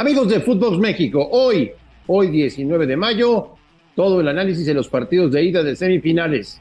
[0.00, 1.72] Amigos de Fútbol México, hoy,
[2.06, 3.56] hoy 19 de mayo,
[3.96, 6.60] todo el análisis de los partidos de ida de semifinales.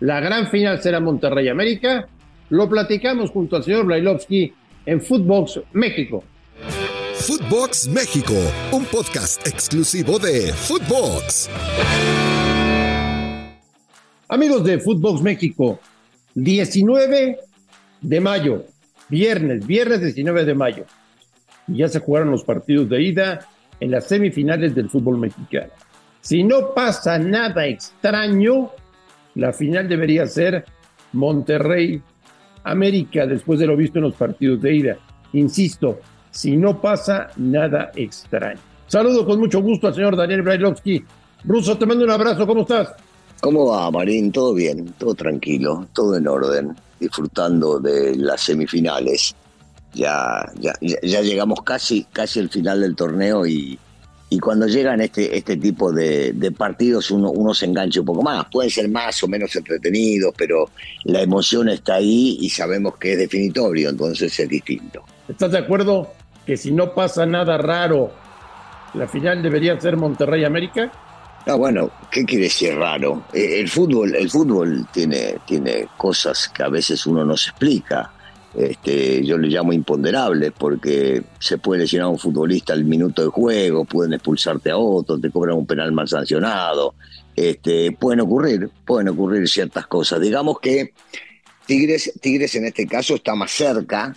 [0.00, 2.08] La gran final será Monterrey América.
[2.48, 4.54] Lo platicamos junto al señor Blailovsky
[4.86, 6.24] en Footbox México.
[7.12, 8.32] Footbox México,
[8.72, 11.50] un podcast exclusivo de Footbox.
[14.26, 15.80] Amigos de Footbox México,
[16.34, 17.40] 19
[18.00, 18.64] de mayo,
[19.10, 20.86] viernes, viernes 19 de mayo
[21.66, 23.46] ya se jugaron los partidos de ida
[23.80, 25.72] en las semifinales del fútbol mexicano.
[26.20, 28.70] Si no pasa nada extraño,
[29.34, 30.64] la final debería ser
[31.12, 32.00] Monterrey
[32.64, 34.96] América después de lo visto en los partidos de ida.
[35.32, 36.00] Insisto,
[36.30, 38.60] si no pasa nada extraño.
[38.86, 41.04] Saludo con mucho gusto al señor Daniel Brailovsky.
[41.44, 42.94] Ruso, te mando un abrazo, ¿cómo estás?
[43.40, 44.32] ¿Cómo va, Marín?
[44.32, 49.34] Todo bien, todo tranquilo, todo en orden, disfrutando de las semifinales
[49.94, 53.78] ya, ya, ya llegamos casi, casi al final del torneo y,
[54.34, 58.46] y cuando llegan este, este tipo de, partidos uno, uno se engancha un poco más.
[58.50, 60.70] Pueden ser más o menos entretenidos, pero
[61.04, 65.04] la emoción está ahí y sabemos que es definitorio, entonces es distinto.
[65.28, 66.12] ¿Estás de acuerdo
[66.44, 68.10] que si no pasa nada raro,
[68.94, 70.90] la final debería ser Monterrey América?
[71.46, 73.24] Ah, bueno, ¿qué quiere decir raro?
[73.32, 78.10] Eh, el fútbol, el fútbol tiene, tiene cosas que a veces uno no se explica
[78.56, 83.28] este, yo le llamo imponderable porque se puede lesionar a un futbolista al minuto de
[83.28, 86.94] juego, pueden expulsarte a otro, te cobran un penal mal sancionado,
[87.34, 90.20] este, pueden ocurrir, pueden ocurrir ciertas cosas.
[90.20, 90.92] Digamos que
[91.66, 94.14] Tigres, Tigres en este caso está más cerca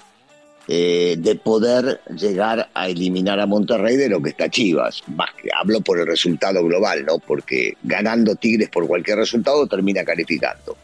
[0.68, 5.02] eh, de poder llegar a eliminar a Monterrey de lo que está Chivas.
[5.16, 7.18] Más que hablo por el resultado global, ¿no?
[7.18, 10.78] Porque ganando Tigres por cualquier resultado termina calificando.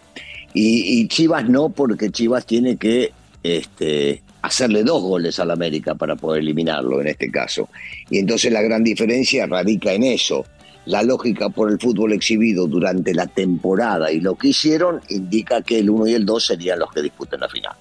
[0.55, 3.11] Y Chivas no, porque Chivas tiene que
[3.43, 7.69] este, hacerle dos goles al América para poder eliminarlo en este caso.
[8.09, 10.45] Y entonces la gran diferencia radica en eso.
[10.85, 15.79] La lógica por el fútbol exhibido durante la temporada y lo que hicieron indica que
[15.79, 17.73] el 1 y el 2 serían los que disputen la final.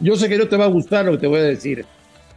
[0.00, 1.84] Yo sé que no te va a gustar lo que te voy a decir,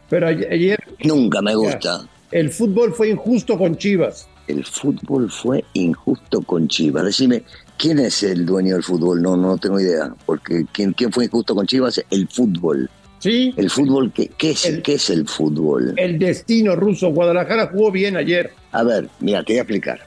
[0.08, 0.78] pero ayer...
[1.04, 2.02] Nunca me gusta.
[2.30, 4.28] El fútbol fue injusto con Chivas.
[4.46, 7.04] El fútbol fue injusto con Chivas.
[7.04, 7.42] Decime,
[7.76, 9.20] ¿Quién es el dueño del fútbol?
[9.22, 10.14] No, no tengo idea.
[10.24, 12.02] Porque ¿quién, quién fue injusto con Chivas?
[12.10, 12.88] El fútbol.
[13.18, 13.54] Sí.
[13.56, 15.94] El fútbol, ¿qué, qué es, el, ¿qué es el fútbol?
[15.96, 17.10] El destino ruso.
[17.10, 18.52] Guadalajara jugó bien ayer.
[18.72, 20.00] A ver, mira, te voy a explicar.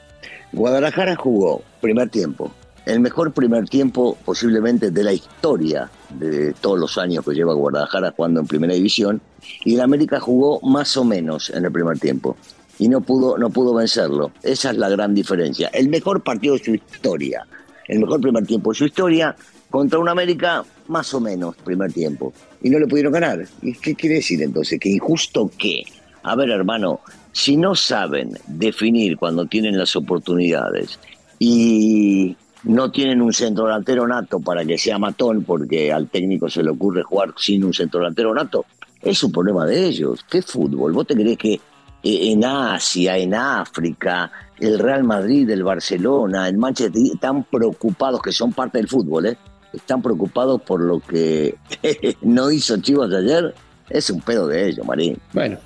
[0.52, 2.52] Guadalajara jugó primer tiempo.
[2.86, 8.14] El mejor primer tiempo posiblemente de la historia de todos los años que lleva Guadalajara
[8.16, 9.20] jugando en primera división.
[9.64, 12.36] Y el América jugó más o menos en el primer tiempo.
[12.78, 14.32] Y no pudo, no pudo vencerlo.
[14.42, 15.68] Esa es la gran diferencia.
[15.68, 17.46] El mejor partido de su historia
[17.88, 19.34] el mejor primer tiempo de su historia,
[19.70, 22.32] contra un América más o menos primer tiempo.
[22.62, 23.44] Y no le pudieron ganar.
[23.62, 24.78] ¿Y qué quiere decir entonces?
[24.80, 25.82] ¿Que injusto qué?
[26.22, 27.00] A ver, hermano,
[27.32, 30.98] si no saben definir cuando tienen las oportunidades
[31.38, 36.62] y no tienen un centro delantero nato para que sea matón, porque al técnico se
[36.62, 38.64] le ocurre jugar sin un centro delantero nato,
[39.02, 40.24] es un problema de ellos.
[40.28, 40.92] ¿Qué fútbol?
[40.92, 41.60] ¿Vos te crees que
[42.06, 48.52] en Asia, en África, el Real Madrid, el Barcelona, el Manchester están preocupados, que son
[48.52, 49.36] parte del fútbol, ¿eh?
[49.72, 51.56] están preocupados por lo que
[52.22, 53.54] no hizo Chivas ayer.
[53.88, 55.18] Es un pedo de ellos, Marín.
[55.32, 55.58] Bueno,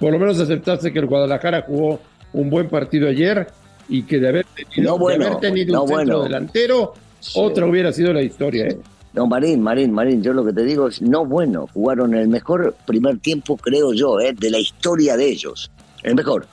[0.00, 2.00] por lo menos aceptaste que el Guadalajara jugó
[2.32, 3.46] un buen partido ayer
[3.88, 4.96] y que de haber tenido,
[5.40, 6.94] tenido un centro delantero,
[7.34, 8.66] otra hubiera sido la historia.
[8.66, 8.78] ¿eh?
[9.14, 12.74] No, Marín, Marín, Marín, yo lo que te digo es, no bueno, jugaron el mejor
[12.86, 14.32] primer tiempo, creo yo, ¿eh?
[14.32, 15.70] de la historia de ellos.
[16.02, 16.46] El mejor.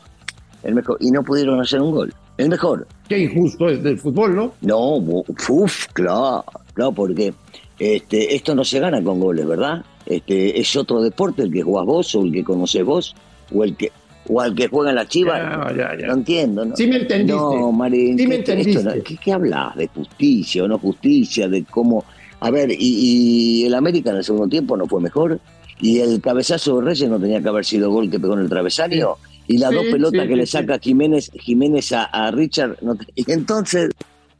[0.63, 0.97] El mejor.
[0.99, 2.13] Y no pudieron hacer un gol.
[2.37, 2.87] El mejor.
[3.07, 4.53] Qué injusto es del fútbol, ¿no?
[4.61, 7.33] No, uff, claro, claro, porque
[7.79, 9.85] este, esto no se gana con goles, ¿verdad?
[10.05, 13.15] Este, es otro deporte el que jugás vos o el que conoces vos
[13.53, 13.91] o el que
[14.27, 15.71] o al que juega en la chiva.
[16.07, 16.75] No entiendo, ¿no?
[16.75, 17.33] Sí me entendiste.
[17.33, 18.17] No, Marín.
[18.17, 19.03] Sí me entendiste.
[19.03, 19.75] ¿qué, ¿qué, hablas?
[19.75, 21.47] ¿De justicia o no justicia?
[21.47, 22.03] ¿De cómo...?
[22.39, 25.39] A ver, y, y el América en el segundo tiempo no fue mejor.
[25.79, 28.49] Y el cabezazo de Reyes no tenía que haber sido gol que pegó en el
[28.49, 29.17] travesario
[29.47, 32.77] y las dos pelotas que le saca Jiménez, Jiménez a, Richard.
[33.15, 33.89] y entonces,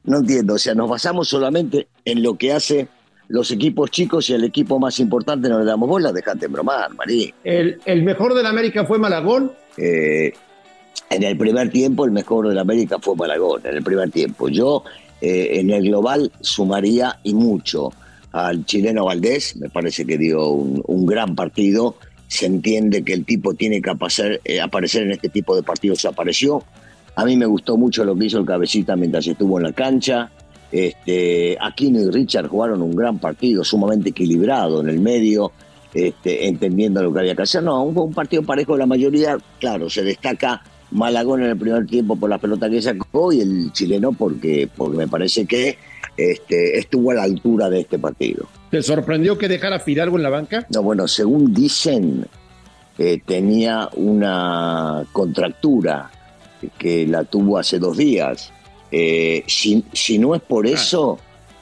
[0.03, 2.87] no entiendo, o sea, nos basamos solamente en lo que hace
[3.27, 7.33] los equipos chicos y el equipo más importante no le damos bola, dejate bromar, Marí.
[7.43, 9.51] ¿El, ¿El, mejor del América fue Malagón?
[9.77, 10.33] Eh,
[11.09, 14.47] en el primer tiempo el mejor del América fue Malagón, en el primer tiempo.
[14.49, 14.83] Yo
[15.21, 17.91] eh, en el global sumaría y mucho
[18.31, 21.95] al chileno Valdés, me parece que dio un gran partido
[22.35, 23.91] se entiende que el tipo tiene que
[24.43, 26.63] eh, aparecer, en este tipo de partidos, apareció.
[27.15, 30.29] A mí me gustó mucho lo que hizo el cabecita mientras estuvo en la cancha.
[30.71, 35.51] Este, Aquino y Richard jugaron un gran partido, sumamente equilibrado en el medio.
[35.93, 37.63] este, entendiendo lo que había que hacer.
[37.63, 40.61] No, un, un partido parejo, la mayoría, claro, se destaca
[40.91, 44.97] Malagón en el primer tiempo por la pelota que sacó y el chileno porque, porque
[44.97, 45.77] me parece que
[46.17, 48.47] este, estuvo a la altura de este partido.
[48.71, 50.65] ¿Te sorprendió que dejara Fidalgo en la banca?
[50.69, 52.25] No, bueno, según dicen,
[52.97, 56.09] eh, tenía una contractura
[56.77, 58.51] que la tuvo hace dos días.
[58.91, 60.69] Eh, si, si, no es por ah.
[60.69, 61.19] eso,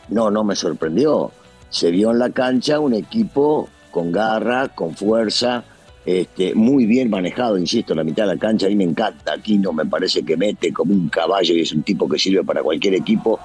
[0.10, 1.32] no, no me sorprendió.
[1.70, 5.64] Se vio en la cancha un equipo con garra, con fuerza,
[6.06, 9.34] este, muy bien manejado, insisto, la mitad de la cancha, a mí me encanta.
[9.34, 12.44] Aquí no me parece que mete como un caballo y es un tipo que sirve
[12.44, 13.40] para cualquier equipo.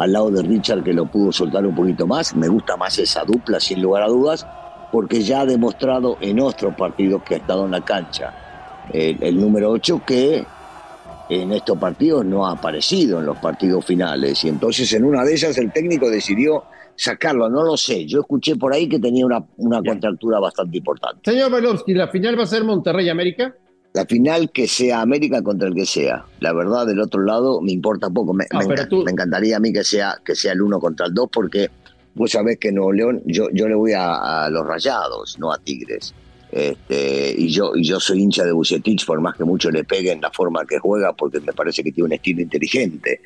[0.00, 2.34] Al lado de Richard, que lo pudo soltar un poquito más.
[2.34, 4.46] Me gusta más esa dupla, sin lugar a dudas,
[4.90, 8.32] porque ya ha demostrado en otros partidos que ha estado en la cancha
[8.92, 10.44] el, el número 8 que
[11.28, 14.42] en estos partidos no ha aparecido en los partidos finales.
[14.44, 16.64] Y entonces en una de ellas el técnico decidió
[16.96, 18.06] sacarlo, no lo sé.
[18.06, 21.30] Yo escuché por ahí que tenía una, una contractura bastante importante.
[21.30, 23.54] Señor Bailovsky, ¿la final va a ser Monterrey-América?
[23.92, 26.24] La final que sea América contra el que sea.
[26.38, 28.32] La verdad, del otro lado, me importa poco.
[28.32, 31.68] Me, me, encantaría a mí que sea, que sea el uno contra el dos, porque
[32.14, 36.14] vos sabés que no León, yo, yo le voy a, los rayados, no a Tigres.
[36.52, 40.20] Este, y yo y yo soy hincha de Bucetich, por más que mucho le peguen
[40.20, 43.20] la forma que juega, porque me parece que tiene un estilo inteligente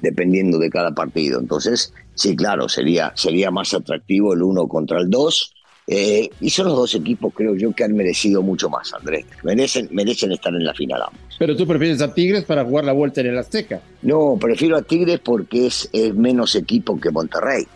[0.00, 1.40] dependiendo de cada partido.
[1.40, 5.54] Entonces, sí, claro, sería, sería más atractivo el uno contra el dos.
[5.92, 9.26] Eh, y son los dos equipos, creo yo, que han merecido mucho más, Andrés.
[9.42, 11.20] Merecen, merecen estar en la final ambos.
[11.36, 13.82] Pero tú prefieres a Tigres para jugar la vuelta en el Azteca.
[14.02, 17.66] No, prefiero a Tigres porque es, menos equipo que Monterrey,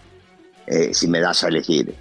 [0.68, 1.92] eh, si me das a elegir.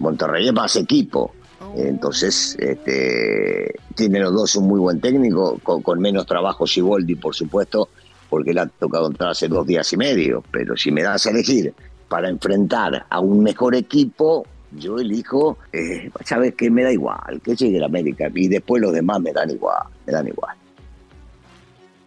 [0.00, 1.32] Monterrey es más equipo.
[1.76, 7.36] Entonces, este, tienen los dos un muy buen técnico, con, con menos trabajo Siboldi, por
[7.36, 7.90] supuesto,
[8.28, 11.30] porque le ha tocado entrar hace dos días y medio, pero si me das a
[11.30, 11.72] elegir
[12.08, 17.56] para enfrentar a un mejor equipo, yo elijo, eh, sabes que me da igual, que
[17.56, 20.56] llegue la América y después los demás me dan igual, me dan igual.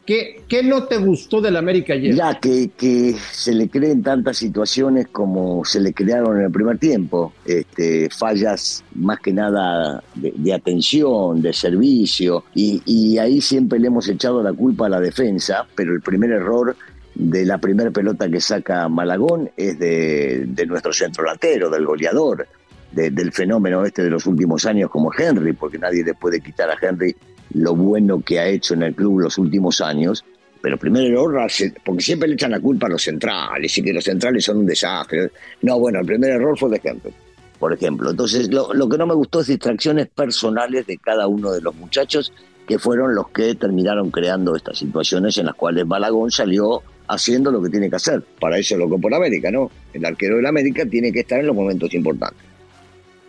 [0.06, 2.14] ¿Qué, ¿Qué, no te gustó del América ayer?
[2.14, 6.78] Ya que, que se le creen tantas situaciones como se le crearon en el primer
[6.78, 7.32] tiempo.
[7.46, 14.10] Este, fallas más que nada de, atención, de servicio, y, y, ahí siempre le hemos
[14.10, 16.76] echado la culpa a la defensa, pero el primer error
[17.16, 22.48] de la primera pelota que saca Malagón es de, nuestro centro delantero, del goleador.
[22.92, 26.78] del fenómeno este de los últimos años como Henry, porque nadie le puede quitar a
[26.80, 27.16] Henry
[27.54, 30.24] lo bueno que ha hecho en el club los últimos años,
[30.62, 31.52] pero primero error,
[31.84, 34.66] porque siempre le echan la culpa a los centrales y que los centrales son un
[34.66, 35.32] desastre.
[35.62, 37.12] No, bueno, el primer error fue de ejemplo,
[37.60, 38.12] por ejemplo.
[38.12, 41.76] Entonces, lo, lo que no me gustó es distracciones personales de cada uno de los
[41.76, 42.32] muchachos,
[42.68, 47.62] que fueron los que terminaron creando estas situaciones en las cuales Balagón salió haciendo lo
[47.62, 48.22] que tiene que hacer.
[48.40, 49.70] Para eso lo por América, ¿no?
[49.94, 52.44] El arquero del América tiene que estar en los momentos importantes.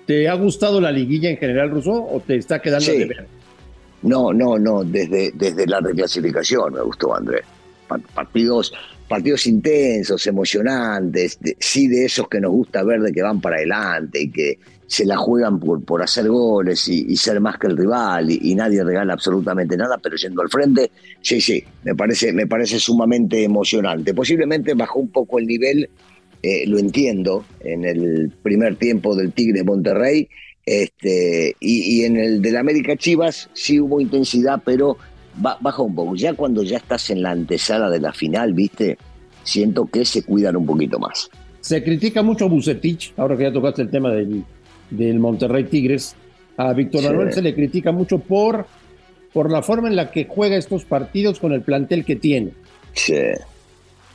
[0.07, 3.27] ¿Te ha gustado la liguilla en general, Russo, o te está quedando de ver?
[4.03, 7.43] No, no, no, desde, desde la reclasificación me gustó, Andrés.
[8.15, 8.73] Partidos,
[9.09, 14.23] partidos intensos, emocionantes, sí de esos que nos gusta ver de que van para adelante
[14.23, 18.31] y que se la juegan por, por hacer goles y, ser más que el rival
[18.31, 20.91] y, nadie regala absolutamente nada, pero yendo al frente,
[21.21, 24.15] sí, sí, me parece, me parece sumamente emocionante.
[24.15, 25.89] Posiblemente bajó un poco el nivel,
[26.43, 30.29] eh, lo entiendo, en el primer tiempo del Tigre Monterrey,
[30.67, 34.97] este, y, en el del América Chivas sí hubo intensidad, pero
[35.37, 36.15] baja un poco.
[36.15, 38.99] Ya cuando ya estás en la antesala de la final, viste,
[39.43, 41.31] siento que se cuidan un poquito más.
[41.61, 44.45] Se critica mucho a Bucetich, ahora que ya tocaste el tema del,
[44.91, 46.15] del Monterrey Tigres.
[46.57, 48.67] A Víctor Manuel se le critica mucho por,
[49.33, 52.53] por la forma en la que juega estos partidos con el plantel que tiene.
[52.93, 53.15] Sí,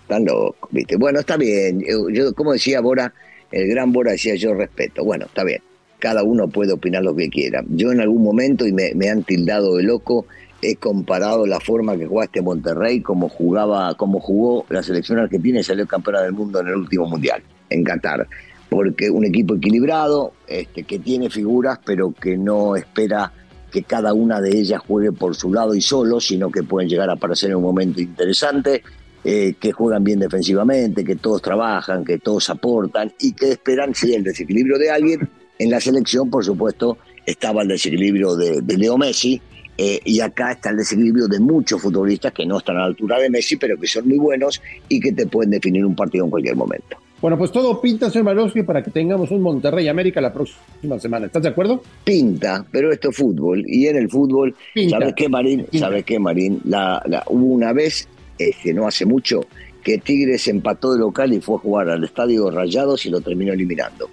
[0.07, 0.95] tan loco, viste.
[0.95, 1.83] Bueno, está bien.
[2.13, 3.13] Yo, como decía Bora,
[3.51, 5.03] el gran Bora decía yo respeto.
[5.03, 5.61] Bueno, está bien
[5.99, 7.63] cada uno puede opinar lo que quiera.
[7.67, 10.25] Yo en algún momento, y me, han tildado de loco,
[10.61, 15.59] he comparado la forma que juega este Monterrey como jugaba, como jugó la selección argentina
[15.59, 18.27] y salió campeona del mundo en el último mundial, en Qatar.
[18.69, 23.31] Porque un equipo equilibrado, este, que tiene figuras, pero que no espera
[23.71, 27.09] que cada una de ellas juegue por su lado y solo, sino que pueden llegar
[27.09, 28.83] a aparecer en un momento interesante,
[29.23, 34.13] eh, que juegan bien defensivamente, que todos trabajan, que todos aportan y que esperan, si
[34.13, 39.41] el desequilibrio de alguien, en la selección, por supuesto, estaba el desequilibrio de, Leo Messi,
[39.81, 43.17] eh, y acá está el desequilibrio de muchos futbolistas que no están a la altura
[43.17, 46.31] de Messi, pero que son muy buenos y que te pueden definir un partido en
[46.31, 46.97] cualquier momento.
[47.21, 51.27] Bueno, pues todo pinta, señor Malowski, para que tengamos un Monterrey América la próxima semana.
[51.27, 51.81] ¿Estás de acuerdo?
[52.03, 53.63] Pinta, pero esto es fútbol.
[53.65, 54.53] Y en el fútbol,
[54.89, 55.65] ¿sabes qué, Marín?
[55.71, 56.59] ¿Sabes qué, Marín?
[56.65, 59.45] La, hubo una vez, este, no hace mucho,
[59.81, 63.53] que Tigres empató de local y fue a jugar al estadio Rayados y lo terminó
[63.53, 64.09] eliminando.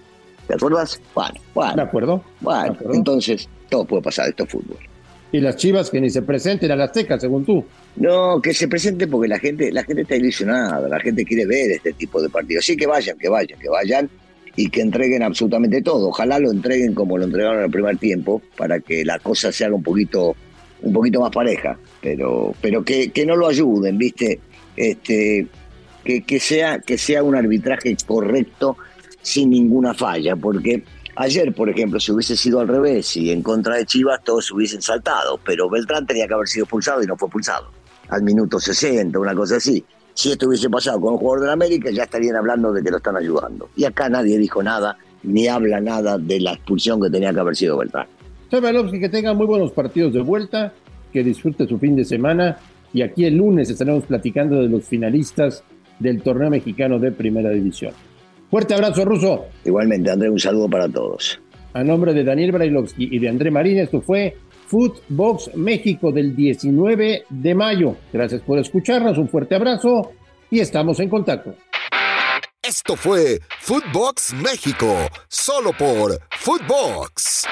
[0.47, 1.01] ¿Te acuerdas?
[1.13, 1.75] Bueno, bueno.
[1.75, 2.23] ¿De acuerdo?
[2.41, 4.79] Bueno, entonces todo puede pasar, esto es fútbol.
[5.33, 7.65] Y las chivas que ni se presenten a la Azteca, según tú.
[7.97, 11.73] No, que se presente porque la gente, la gente está ilusionada, la gente quiere ver
[11.73, 12.65] este tipo de partidos.
[12.65, 14.09] Sí, que vayan, que vayan, que vayan
[14.55, 16.09] y que entreguen absolutamente todo.
[16.09, 19.65] Ojalá lo entreguen como lo entregaron en el primer tiempo, para que la cosa se
[19.65, 20.37] haga un poquito,
[20.83, 21.79] un poquito más pareja.
[22.01, 24.41] Pero, pero que, que no lo ayuden, ¿viste?
[24.77, 25.47] Este,
[26.05, 28.77] que, que, sea, que sea un arbitraje correcto
[29.21, 30.85] sin ninguna falla, porque
[31.17, 34.81] ayer, por ejemplo, si hubiese sido al revés y en contra de Chivas, todos hubiesen
[34.81, 37.71] saltado, pero Beltrán tenía que haber sido expulsado y no fue expulsado.
[38.09, 39.85] Al minuto 60, una cosa así.
[40.15, 42.99] Si esto hubiese pasado con un jugador de América, ya estarían hablando de que lo
[42.99, 43.69] están ayudando.
[43.77, 47.57] Y acá nadie dijo nada, ni habla nada de la expulsión que tenía que haber
[47.57, 48.07] sido Beltrán.
[49.01, 50.73] que tenga muy buenos partidos de vuelta,
[51.13, 52.59] que disfrute su fin de semana
[52.93, 55.63] y aquí el lunes estaremos platicando de los finalistas
[55.99, 57.93] del torneo mexicano de primera división.
[58.51, 59.47] Fuerte abrazo, Ruso.
[59.65, 61.41] Igualmente, André, un saludo para todos.
[61.73, 64.37] A nombre de Daniel Brailovsky y de André Marín, esto fue
[64.69, 67.97] Footbox México del 19 de mayo.
[68.13, 70.13] Gracias por escucharnos, un fuerte abrazo
[70.51, 71.55] y estamos en contacto.
[72.63, 74.97] Esto fue Footbox México,
[75.29, 77.47] solo por Footbox.